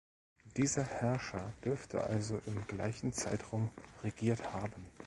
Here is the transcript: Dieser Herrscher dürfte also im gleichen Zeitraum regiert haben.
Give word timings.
Dieser 0.57 0.83
Herrscher 0.83 1.53
dürfte 1.63 2.03
also 2.03 2.41
im 2.47 2.65
gleichen 2.65 3.13
Zeitraum 3.13 3.69
regiert 4.01 4.51
haben. 4.51 4.87